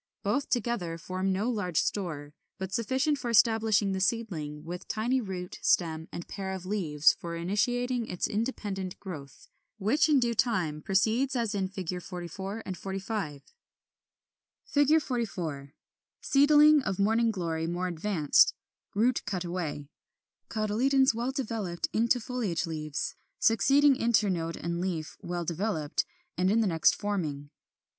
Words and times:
Both 0.23 0.49
together 0.49 0.97
form 0.97 1.31
no 1.31 1.47
large 1.51 1.79
store, 1.79 2.33
but 2.57 2.73
sufficient 2.73 3.19
for 3.19 3.29
establishing 3.29 3.91
the 3.91 3.99
seedling, 4.01 4.63
with 4.65 4.87
tiny 4.87 5.21
root, 5.21 5.59
stem, 5.61 6.07
and 6.11 6.27
pair 6.27 6.53
of 6.53 6.65
leaves 6.65 7.13
for 7.13 7.35
initiating 7.35 8.07
its 8.07 8.27
independent 8.27 8.99
growth; 8.99 9.47
which 9.77 10.09
in 10.09 10.19
due 10.19 10.33
time 10.33 10.81
proceeds 10.81 11.35
as 11.35 11.53
in 11.53 11.67
Fig. 11.67 12.01
44, 12.01 12.63
45. 12.75 13.41
[Illustration: 13.45 13.49
Fig. 14.87 14.99
44. 15.03 15.73
Seedling 16.19 16.81
of 16.81 16.97
Morning 16.97 17.29
Glory 17.29 17.67
more 17.67 17.87
advanced 17.87 18.55
(root 18.95 19.23
cut 19.25 19.43
away); 19.43 19.87
cotyledons 20.49 21.13
well 21.13 21.31
developed 21.31 21.87
into 21.93 22.19
foliage 22.19 22.65
leaves: 22.65 23.13
succeeding 23.37 23.93
internode 23.93 24.55
and 24.57 24.81
leaf 24.81 25.15
well 25.21 25.45
developed, 25.45 26.05
and 26.39 26.49
the 26.49 26.55
next 26.65 26.95
forming. 26.95 27.51